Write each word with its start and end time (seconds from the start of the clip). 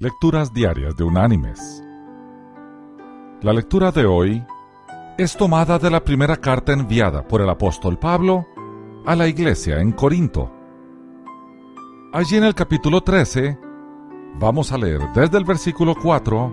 Lecturas 0.00 0.52
Diarias 0.52 0.96
de 0.96 1.02
Unánimes. 1.02 1.82
La 3.42 3.52
lectura 3.52 3.90
de 3.90 4.06
hoy 4.06 4.46
es 5.18 5.36
tomada 5.36 5.76
de 5.80 5.90
la 5.90 6.04
primera 6.04 6.36
carta 6.36 6.72
enviada 6.72 7.26
por 7.26 7.40
el 7.40 7.50
apóstol 7.50 7.98
Pablo 7.98 8.46
a 9.04 9.16
la 9.16 9.26
iglesia 9.26 9.80
en 9.80 9.90
Corinto. 9.90 10.52
Allí 12.12 12.36
en 12.36 12.44
el 12.44 12.54
capítulo 12.54 13.00
13 13.00 13.58
vamos 14.38 14.70
a 14.70 14.78
leer 14.78 15.00
desde 15.16 15.36
el 15.36 15.44
versículo 15.44 15.96
4 16.00 16.52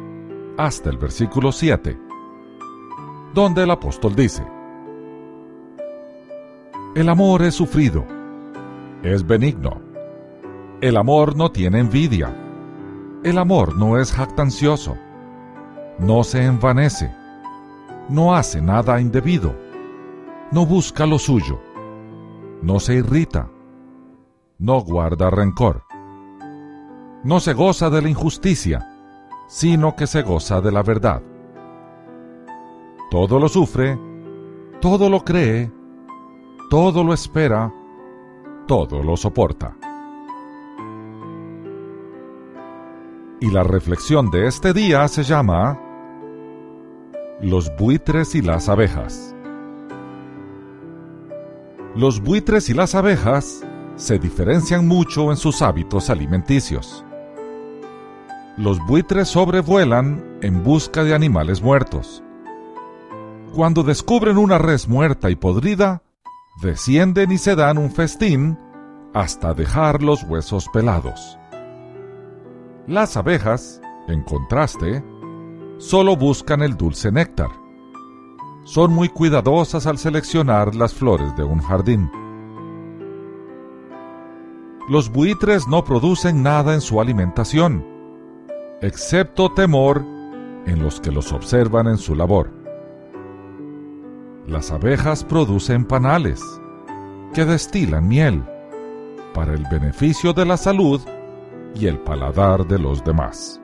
hasta 0.57 0.89
el 0.89 0.97
versículo 0.97 1.51
7, 1.51 1.99
donde 3.35 3.61
el 3.61 3.69
apóstol 3.69 4.15
dice, 4.15 4.43
El 6.95 7.07
amor 7.09 7.43
es 7.43 7.53
sufrido, 7.53 8.07
es 9.03 9.23
benigno, 9.23 9.83
el 10.81 10.97
amor 10.97 11.35
no 11.35 11.51
tiene 11.51 11.77
envidia 11.77 12.41
el 13.25 13.39
amor 13.39 13.75
no 13.75 13.97
es 13.97 14.11
jactancioso, 14.11 14.95
no 15.97 16.23
se 16.23 16.45
envanece, 16.45 17.11
no 18.07 18.35
hace 18.35 18.61
nada 18.61 19.01
indebido, 19.01 19.55
no 20.51 20.67
busca 20.67 21.07
lo 21.07 21.17
suyo, 21.17 21.59
no 22.61 22.79
se 22.79 22.93
irrita, 22.93 23.49
no 24.59 24.79
guarda 24.81 25.31
rencor, 25.31 25.81
no 27.23 27.39
se 27.39 27.53
goza 27.53 27.89
de 27.89 28.03
la 28.03 28.09
injusticia, 28.09 28.87
sino 29.47 29.95
que 29.95 30.05
se 30.05 30.21
goza 30.21 30.61
de 30.61 30.71
la 30.71 30.83
verdad. 30.83 31.23
Todo 33.09 33.39
lo 33.39 33.49
sufre, 33.49 33.99
todo 34.79 35.09
lo 35.09 35.23
cree, 35.23 35.71
todo 36.69 37.03
lo 37.03 37.11
espera, 37.11 37.73
todo 38.67 39.01
lo 39.01 39.17
soporta. 39.17 39.75
Y 43.41 43.51
la 43.51 43.63
reflexión 43.63 44.31
de 44.31 44.47
este 44.47 44.73
día 44.73 45.07
se 45.09 45.23
llama 45.23 45.79
Los 47.41 47.75
buitres 47.75 48.33
y 48.33 48.41
las 48.41 48.69
abejas. 48.69 49.35
Los 51.95 52.21
buitres 52.21 52.69
y 52.69 52.73
las 52.73 52.95
abejas 52.95 53.65
se 53.97 54.19
diferencian 54.19 54.87
mucho 54.87 55.31
en 55.31 55.37
sus 55.37 55.61
hábitos 55.61 56.09
alimenticios. 56.09 57.03
Los 58.57 58.79
buitres 58.85 59.27
sobrevuelan 59.27 60.37
en 60.41 60.63
busca 60.63 61.03
de 61.03 61.13
animales 61.13 61.61
muertos. 61.61 62.23
Cuando 63.53 63.83
descubren 63.83 64.37
una 64.37 64.57
res 64.57 64.87
muerta 64.87 65.29
y 65.29 65.35
podrida, 65.35 66.03
descienden 66.61 67.33
y 67.33 67.37
se 67.37 67.55
dan 67.55 67.77
un 67.77 67.91
festín 67.91 68.57
hasta 69.13 69.53
dejar 69.53 70.01
los 70.01 70.23
huesos 70.23 70.67
pelados. 70.71 71.37
Las 72.87 73.17
abejas, 73.17 73.81
en 74.07 74.21
contraste, 74.21 75.03
solo 75.79 76.15
buscan 76.15 76.61
el 76.61 76.77
dulce 76.77 77.11
néctar. 77.11 77.49
Son 78.63 78.93
muy 78.93 79.09
cuidadosas 79.09 79.87
al 79.87 79.97
seleccionar 79.97 80.75
las 80.75 80.93
flores 80.93 81.35
de 81.35 81.43
un 81.43 81.59
jardín. 81.61 82.11
Los 84.87 85.11
buitres 85.11 85.67
no 85.67 85.83
producen 85.83 86.43
nada 86.43 86.75
en 86.75 86.81
su 86.81 87.01
alimentación, 87.01 87.83
excepto 88.83 89.51
temor 89.51 90.03
en 90.67 90.83
los 90.83 91.01
que 91.01 91.11
los 91.11 91.33
observan 91.33 91.87
en 91.87 91.97
su 91.97 92.13
labor. 92.13 92.51
Las 94.45 94.71
abejas 94.71 95.23
producen 95.23 95.85
panales, 95.85 96.39
que 97.33 97.45
destilan 97.45 98.07
miel, 98.07 98.43
para 99.33 99.55
el 99.55 99.65
beneficio 99.71 100.33
de 100.33 100.45
la 100.45 100.55
salud 100.55 101.01
y 101.75 101.87
el 101.87 101.99
paladar 101.99 102.65
de 102.65 102.79
los 102.79 103.03
demás. 103.03 103.61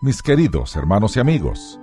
Mis 0.00 0.22
queridos 0.22 0.76
hermanos 0.76 1.16
y 1.16 1.20
amigos, 1.20 1.80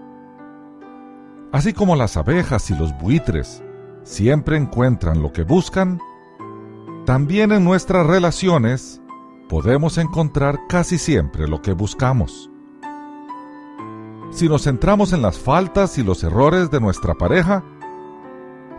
así 1.52 1.73
como 1.73 1.96
las 1.96 2.16
abejas 2.16 2.69
y 2.69 2.75
los 2.75 2.97
buitres 3.00 3.63
siempre 4.03 4.56
encuentran 4.56 5.22
lo 5.22 5.34
que 5.34 5.44
buscan, 5.44 6.00
también 7.06 7.52
en 7.52 7.66
nuestras 7.66 8.06
relaciones 8.07 9.01
podemos 9.50 9.97
encontrar 9.97 10.59
casi 10.69 10.97
siempre 10.97 11.47
lo 11.47 11.62
que 11.62 11.74
buscamos. 11.74 12.50
Si 14.31 14.47
nos 14.47 14.63
centramos 14.63 15.12
en 15.12 15.22
las 15.22 15.40
faltas 15.40 15.97
y 15.97 16.03
los 16.03 16.24
errores 16.24 16.69
de 16.72 16.80
nuestra 16.80 17.16
pareja, 17.16 17.63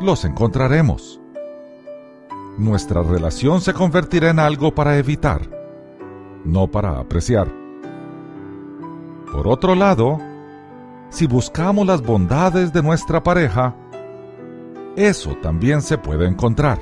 los 0.01 0.25
encontraremos 0.25 1.21
nuestra 2.59 3.03
relación 3.03 3.61
se 3.61 3.75
convertirá 3.75 4.31
en 4.31 4.39
algo 4.39 4.75
para 4.75 4.97
evitar, 4.99 5.43
no 6.45 6.67
para 6.67 6.99
apreciar. 6.99 7.53
Por 9.33 9.49
otro 9.49 9.75
lado, 9.75 10.19
si 11.11 11.27
buscamos 11.27 11.87
las 11.87 12.03
bondades 12.03 12.73
de 12.73 12.83
nuestra 12.83 13.23
pareja, 13.23 13.75
eso 14.97 15.37
también 15.43 15.83
se 15.83 15.99
puede 15.99 16.27
encontrar. 16.27 16.81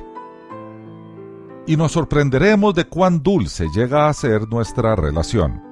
Y 1.66 1.76
nos 1.76 1.92
sorprenderemos 1.92 2.74
de 2.74 2.84
cuán 2.84 3.22
dulce 3.22 3.68
llega 3.74 4.08
a 4.08 4.12
ser 4.12 4.48
nuestra 4.48 4.94
relación. 4.94 5.62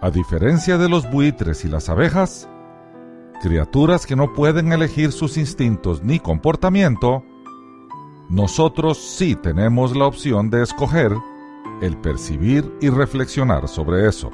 A 0.00 0.10
diferencia 0.10 0.78
de 0.78 0.88
los 0.88 1.10
buitres 1.10 1.64
y 1.64 1.68
las 1.68 1.88
abejas, 1.88 2.48
criaturas 3.42 4.06
que 4.06 4.16
no 4.16 4.32
pueden 4.32 4.72
elegir 4.72 5.12
sus 5.12 5.36
instintos 5.36 6.02
ni 6.02 6.18
comportamiento, 6.18 7.22
nosotros 8.28 8.98
sí 8.98 9.36
tenemos 9.36 9.96
la 9.96 10.06
opción 10.06 10.50
de 10.50 10.62
escoger 10.62 11.12
el 11.80 11.96
percibir 11.98 12.76
y 12.80 12.88
reflexionar 12.88 13.68
sobre 13.68 14.08
eso. 14.08 14.30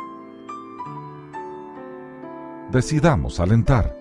Decidamos 2.70 3.38
alentar. 3.38 3.94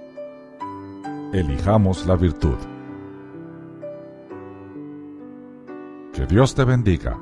Elijamos 1.33 2.05
la 2.05 2.15
virtud. 2.15 2.55
Que 6.13 6.25
Dios 6.25 6.55
te 6.55 6.63
bendiga. 6.63 7.17